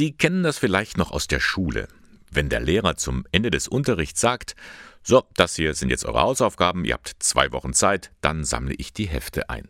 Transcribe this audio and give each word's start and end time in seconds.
Sie 0.00 0.12
kennen 0.12 0.42
das 0.42 0.56
vielleicht 0.56 0.96
noch 0.96 1.10
aus 1.10 1.26
der 1.26 1.40
Schule. 1.40 1.86
Wenn 2.30 2.48
der 2.48 2.60
Lehrer 2.60 2.96
zum 2.96 3.26
Ende 3.32 3.50
des 3.50 3.68
Unterrichts 3.68 4.18
sagt, 4.18 4.56
so, 5.02 5.24
das 5.34 5.56
hier 5.56 5.74
sind 5.74 5.90
jetzt 5.90 6.06
eure 6.06 6.22
Hausaufgaben, 6.22 6.86
ihr 6.86 6.94
habt 6.94 7.16
zwei 7.18 7.52
Wochen 7.52 7.74
Zeit, 7.74 8.10
dann 8.22 8.42
sammle 8.44 8.72
ich 8.78 8.94
die 8.94 9.06
Hefte 9.06 9.50
ein. 9.50 9.68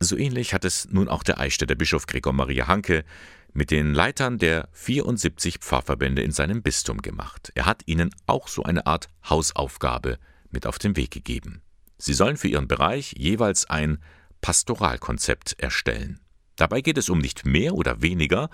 So 0.00 0.18
ähnlich 0.18 0.52
hat 0.52 0.66
es 0.66 0.90
nun 0.90 1.08
auch 1.08 1.22
der 1.22 1.40
Eichstätter 1.40 1.76
Bischof 1.76 2.04
Gregor 2.04 2.34
Maria 2.34 2.66
Hanke 2.66 3.06
mit 3.54 3.70
den 3.70 3.94
Leitern 3.94 4.36
der 4.36 4.68
74 4.72 5.60
Pfarrverbände 5.60 6.20
in 6.20 6.32
seinem 6.32 6.60
Bistum 6.60 7.00
gemacht. 7.00 7.52
Er 7.54 7.64
hat 7.64 7.84
ihnen 7.86 8.10
auch 8.26 8.48
so 8.48 8.64
eine 8.64 8.86
Art 8.86 9.08
Hausaufgabe 9.26 10.18
mit 10.50 10.66
auf 10.66 10.78
den 10.78 10.94
Weg 10.96 11.10
gegeben. 11.10 11.62
Sie 11.96 12.12
sollen 12.12 12.36
für 12.36 12.48
ihren 12.48 12.68
Bereich 12.68 13.14
jeweils 13.16 13.64
ein 13.64 13.96
Pastoralkonzept 14.42 15.58
erstellen. 15.58 16.20
Dabei 16.56 16.82
geht 16.82 16.98
es 16.98 17.08
um 17.08 17.20
nicht 17.20 17.46
mehr 17.46 17.72
oder 17.72 18.02
weniger 18.02 18.50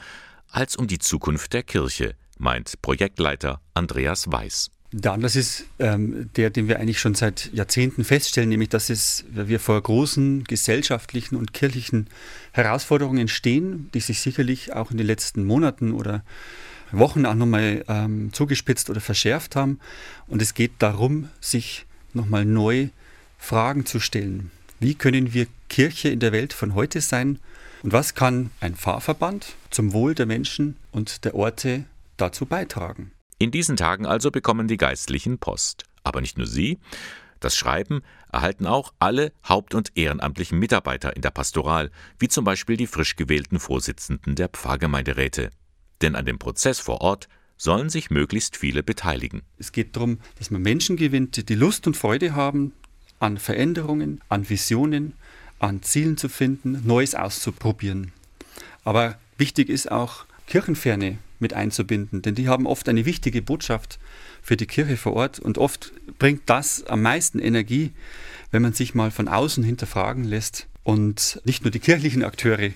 als 0.51 0.77
um 0.77 0.87
die 0.87 0.99
Zukunft 0.99 1.53
der 1.53 1.63
Kirche, 1.63 2.15
meint 2.39 2.81
Projektleiter 2.83 3.61
Andreas 3.75 4.31
Weiß. 4.31 4.71
Der 4.93 5.13
Anlass 5.13 5.37
ist 5.37 5.65
ähm, 5.79 6.31
der, 6.37 6.51
den 6.51 6.69
wir 6.69 6.79
eigentlich 6.79 7.01
schon 7.01 7.15
seit 7.15 7.53
Jahrzehnten 7.53 8.05
feststellen, 8.05 8.49
nämlich 8.49 8.69
dass 8.69 8.89
es, 8.89 9.25
wir 9.29 9.59
vor 9.59 9.83
großen 9.83 10.45
gesellschaftlichen 10.45 11.37
und 11.37 11.53
kirchlichen 11.53 12.09
Herausforderungen 12.53 13.29
stehen, 13.29 13.91
die 13.95 14.01
sich 14.01 14.21
sicherlich 14.21 14.73
auch 14.73 14.91
in 14.93 14.97
den 14.97 15.07
letzten 15.07 15.45
Monaten 15.45 15.93
oder 15.93 16.25
Wochen 16.93 17.27
auch 17.27 17.35
nochmal 17.35 17.85
ähm, 17.89 18.33
zugespitzt 18.33 18.89
oder 18.89 19.01
verschärft 19.01 19.57
haben. 19.57 19.81
Und 20.29 20.41
es 20.41 20.55
geht 20.55 20.73
darum, 20.79 21.29
sich 21.41 21.85
nochmal 22.15 22.45
neu 22.45 22.89
Fragen 23.39 23.87
zu 23.87 23.99
stellen. 23.99 24.51
Wie 24.79 24.95
können 24.95 25.33
wir 25.33 25.47
Kirche 25.71 26.11
in 26.11 26.21
der 26.21 26.33
Welt 26.33 26.53
von 26.53 26.75
heute 26.75 27.01
sein? 27.01 27.39
Und 27.83 27.93
was 27.93 28.15
kann 28.15 28.51
ein 28.61 28.75
Pfarrverband 28.75 29.55
zum 29.71 29.95
Wohl 29.95 30.15
der 30.15 30.27
Menschen 30.27 30.77
und 30.93 31.25
der 31.25 31.35
Orte 31.35 31.85
dazu 32.19 32.45
beitragen? 32.45 33.11
In 33.39 33.51
diesen 33.51 33.77
Tagen 33.77 34.05
also 34.05 34.31
bekommen 34.31 34.69
die 34.69 34.77
Geistlichen 34.77 35.39
Post. 35.39 35.85
Aber 36.05 36.21
nicht 36.21 36.37
nur 36.37 36.47
sie. 36.47 36.79
Das 37.41 37.57
Schreiben 37.57 38.03
erhalten 38.31 38.67
auch 38.67 38.93
alle 38.99 39.33
haupt- 39.49 39.75
und 39.75 39.93
ehrenamtlichen 39.95 40.59
Mitarbeiter 40.59 41.17
in 41.17 41.23
der 41.23 41.31
Pastoral, 41.31 41.91
wie 42.19 42.29
zum 42.29 42.45
Beispiel 42.45 42.77
die 42.77 42.87
frisch 42.87 43.17
gewählten 43.17 43.59
Vorsitzenden 43.59 44.35
der 44.35 44.49
Pfarrgemeinderäte. 44.51 45.51
Denn 46.03 46.15
an 46.15 46.27
dem 46.27 46.39
Prozess 46.39 46.81
vor 46.81 47.01
Ort 47.01 47.29
sollen 47.57 47.89
sich 47.89 48.11
möglichst 48.11 48.59
viele 48.59 48.83
beteiligen. 48.83 49.41
Es 49.57 49.73
geht 49.73 49.97
darum, 49.97 50.19
dass 50.39 50.51
man 50.51 50.61
Menschen 50.61 50.97
gewinnt, 50.97 51.49
die 51.49 51.55
Lust 51.55 51.87
und 51.87 51.97
Freude 51.97 52.35
haben 52.35 52.73
an 53.19 53.39
Veränderungen, 53.39 54.21
an 54.29 54.49
Visionen, 54.49 55.15
an 55.59 55.83
Zielen 55.83 56.17
zu 56.17 56.29
finden, 56.29 56.83
Neues 56.85 57.15
auszuprobieren. 57.15 58.13
Aber 58.85 59.19
wichtig 59.39 59.69
ist 59.69 59.91
auch, 59.91 60.27
Kirchenferne 60.47 61.19
mit 61.41 61.55
einzubinden, 61.55 62.23
denn 62.23 62.35
die 62.35 62.49
haben 62.49 62.67
oft 62.67 62.89
eine 62.89 63.05
wichtige 63.05 63.43
Botschaft 63.43 63.99
für 64.43 64.57
die 64.57 64.67
Kirche 64.67 64.97
vor 64.97 65.15
Ort 65.15 65.39
und 65.39 65.59
oft 65.59 65.93
bringt 66.19 66.43
das 66.47 66.85
am 66.85 67.03
meisten 67.03 67.39
Energie, 67.39 67.93
wenn 68.53 68.63
man 68.63 68.73
sich 68.73 68.95
mal 68.95 69.11
von 69.11 69.29
außen 69.29 69.65
hinterfragen 69.65 70.25
lässt 70.25 70.67
und 70.85 71.41
nicht 71.45 71.65
nur 71.65 71.71
die 71.71 71.81
kirchlichen 71.81 72.25
Akteure 72.25 72.71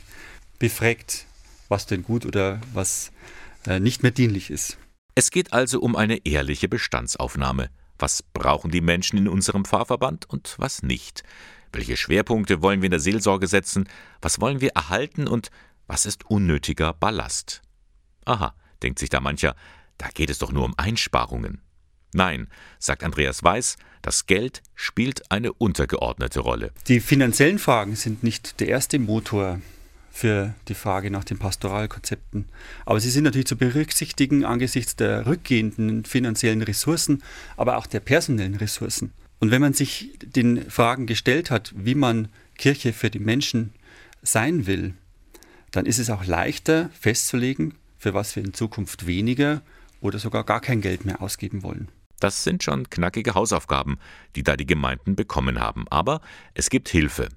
befragt, 0.58 1.27
was 1.68 1.86
denn 1.86 2.02
gut 2.02 2.27
oder 2.27 2.61
was 2.74 3.12
äh, 3.66 3.78
nicht 3.78 4.02
mehr 4.02 4.11
dienlich 4.11 4.50
ist. 4.50 4.77
Es 5.14 5.30
geht 5.30 5.52
also 5.52 5.80
um 5.80 5.96
eine 5.96 6.27
ehrliche 6.27 6.68
Bestandsaufnahme. 6.68 7.70
Was 8.00 8.22
brauchen 8.22 8.70
die 8.70 8.80
Menschen 8.80 9.18
in 9.18 9.28
unserem 9.28 9.66
Pfarrverband 9.66 10.28
und 10.28 10.54
was 10.58 10.82
nicht? 10.82 11.22
Welche 11.70 11.98
Schwerpunkte 11.98 12.62
wollen 12.62 12.80
wir 12.80 12.86
in 12.86 12.92
der 12.92 12.98
Seelsorge 12.98 13.46
setzen? 13.46 13.88
Was 14.22 14.40
wollen 14.40 14.62
wir 14.62 14.70
erhalten 14.70 15.28
und 15.28 15.50
was 15.86 16.06
ist 16.06 16.24
unnötiger 16.24 16.94
Ballast? 16.94 17.60
Aha, 18.24 18.54
denkt 18.82 18.98
sich 18.98 19.10
da 19.10 19.20
mancher, 19.20 19.54
da 19.98 20.08
geht 20.08 20.30
es 20.30 20.38
doch 20.38 20.50
nur 20.50 20.64
um 20.64 20.74
Einsparungen. 20.78 21.60
Nein, 22.14 22.48
sagt 22.78 23.04
Andreas 23.04 23.44
Weiß, 23.44 23.76
das 24.00 24.24
Geld 24.24 24.62
spielt 24.74 25.30
eine 25.30 25.52
untergeordnete 25.52 26.40
Rolle. 26.40 26.72
Die 26.89 27.00
finanziellen 27.00 27.58
Fragen 27.58 27.96
sind 27.96 28.22
nicht 28.22 28.60
der 28.60 28.68
erste 28.68 28.98
Motor 28.98 29.60
für 30.10 30.54
die 30.68 30.74
Frage 30.74 31.10
nach 31.10 31.24
den 31.24 31.38
Pastoralkonzepten. 31.38 32.46
Aber 32.84 33.00
sie 33.00 33.10
sind 33.10 33.24
natürlich 33.24 33.46
zu 33.46 33.56
berücksichtigen 33.56 34.44
angesichts 34.44 34.96
der 34.96 35.26
rückgehenden 35.26 36.04
finanziellen 36.04 36.62
Ressourcen, 36.62 37.22
aber 37.56 37.76
auch 37.76 37.86
der 37.86 38.00
personellen 38.00 38.56
Ressourcen. 38.56 39.12
Und 39.38 39.50
wenn 39.50 39.62
man 39.62 39.72
sich 39.72 40.10
den 40.22 40.70
Fragen 40.70 41.06
gestellt 41.06 41.50
hat, 41.50 41.72
wie 41.76 41.94
man 41.94 42.28
Kirche 42.58 42.92
für 42.92 43.08
die 43.08 43.20
Menschen 43.20 43.72
sein 44.22 44.66
will, 44.66 44.94
dann 45.70 45.86
ist 45.86 45.98
es 45.98 46.10
auch 46.10 46.24
leichter 46.24 46.90
festzulegen, 46.98 47.74
für 47.96 48.12
was 48.12 48.36
wir 48.36 48.44
in 48.44 48.52
Zukunft 48.52 49.06
weniger 49.06 49.62
oder 50.00 50.18
sogar 50.18 50.44
gar 50.44 50.60
kein 50.60 50.80
Geld 50.80 51.04
mehr 51.04 51.22
ausgeben 51.22 51.62
wollen. 51.62 51.88
Das 52.18 52.44
sind 52.44 52.62
schon 52.62 52.90
knackige 52.90 53.34
Hausaufgaben, 53.34 53.98
die 54.36 54.42
da 54.42 54.56
die 54.56 54.66
Gemeinden 54.66 55.16
bekommen 55.16 55.58
haben. 55.58 55.86
Aber 55.88 56.20
es 56.52 56.68
gibt 56.68 56.90
Hilfe. 56.90 57.28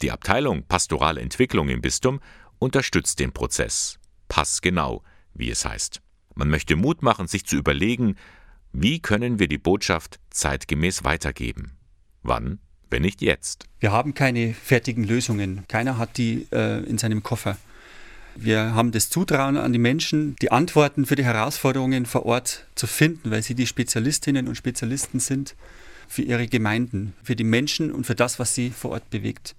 Die 0.00 0.10
Abteilung 0.10 0.64
Pastorale 0.64 1.20
Entwicklung 1.20 1.68
im 1.68 1.82
Bistum 1.82 2.20
unterstützt 2.58 3.18
den 3.18 3.32
Prozess. 3.32 3.98
Passgenau, 4.28 5.02
wie 5.34 5.50
es 5.50 5.64
heißt. 5.64 6.00
Man 6.34 6.48
möchte 6.48 6.76
Mut 6.76 7.02
machen, 7.02 7.26
sich 7.28 7.44
zu 7.44 7.56
überlegen, 7.56 8.16
wie 8.72 9.00
können 9.00 9.38
wir 9.38 9.48
die 9.48 9.58
Botschaft 9.58 10.18
zeitgemäß 10.30 11.04
weitergeben? 11.04 11.72
Wann, 12.22 12.58
wenn 12.88 13.02
nicht 13.02 13.20
jetzt? 13.20 13.66
Wir 13.80 13.92
haben 13.92 14.14
keine 14.14 14.54
fertigen 14.54 15.04
Lösungen. 15.04 15.64
Keiner 15.68 15.98
hat 15.98 16.16
die 16.16 16.46
äh, 16.52 16.82
in 16.84 16.96
seinem 16.96 17.22
Koffer. 17.22 17.58
Wir 18.34 18.74
haben 18.74 18.92
das 18.92 19.10
Zutrauen 19.10 19.58
an 19.58 19.72
die 19.74 19.78
Menschen, 19.78 20.36
die 20.40 20.50
Antworten 20.50 21.04
für 21.04 21.16
die 21.16 21.24
Herausforderungen 21.24 22.06
vor 22.06 22.24
Ort 22.24 22.66
zu 22.74 22.86
finden, 22.86 23.30
weil 23.30 23.42
sie 23.42 23.54
die 23.54 23.66
Spezialistinnen 23.66 24.48
und 24.48 24.54
Spezialisten 24.54 25.20
sind 25.20 25.54
für 26.12 26.22
ihre 26.22 26.46
Gemeinden, 26.46 27.14
für 27.22 27.36
die 27.36 27.44
Menschen 27.44 27.90
und 27.90 28.04
für 28.04 28.14
das, 28.14 28.38
was 28.38 28.54
sie 28.54 28.70
vor 28.70 28.92
Ort 28.92 29.08
bewegt. 29.10 29.54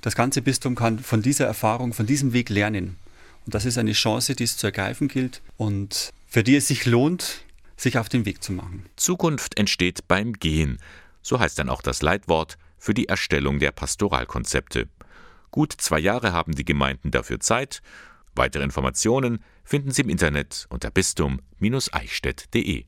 Das 0.00 0.14
ganze 0.14 0.42
Bistum 0.42 0.74
kann 0.74 0.98
von 0.98 1.22
dieser 1.22 1.46
Erfahrung, 1.46 1.92
von 1.92 2.06
diesem 2.06 2.32
Weg 2.32 2.48
lernen. 2.48 2.96
Und 3.44 3.54
das 3.54 3.64
ist 3.64 3.78
eine 3.78 3.92
Chance, 3.92 4.34
die 4.34 4.44
es 4.44 4.56
zu 4.56 4.66
ergreifen 4.66 5.08
gilt 5.08 5.42
und 5.56 6.10
für 6.26 6.42
die 6.42 6.56
es 6.56 6.68
sich 6.68 6.86
lohnt, 6.86 7.44
sich 7.76 7.98
auf 7.98 8.08
den 8.08 8.24
Weg 8.24 8.42
zu 8.42 8.52
machen. 8.52 8.86
Zukunft 8.96 9.58
entsteht 9.58 10.08
beim 10.08 10.32
Gehen. 10.32 10.78
So 11.22 11.38
heißt 11.38 11.58
dann 11.58 11.68
auch 11.68 11.82
das 11.82 12.02
Leitwort 12.02 12.58
für 12.78 12.94
die 12.94 13.08
Erstellung 13.08 13.58
der 13.58 13.72
Pastoralkonzepte. 13.72 14.88
Gut 15.50 15.74
zwei 15.78 15.98
Jahre 15.98 16.32
haben 16.32 16.54
die 16.54 16.64
Gemeinden 16.64 17.10
dafür 17.10 17.40
Zeit 17.40 17.82
Weitere 18.38 18.62
Informationen 18.62 19.42
finden 19.64 19.90
Sie 19.90 20.02
im 20.02 20.08
Internet 20.08 20.68
unter 20.70 20.92
bistum-eichstätt.de. 20.92 22.84